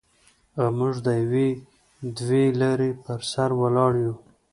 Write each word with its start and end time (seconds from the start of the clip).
او 0.59 0.67
موږ 0.77 0.95
د 1.05 1.07
یوې 1.23 1.47
دوې 2.17 2.45
لارې 2.61 2.89
پر 3.03 3.19
سر 3.31 3.49
ولاړ 3.61 3.93
یو. 4.03 4.13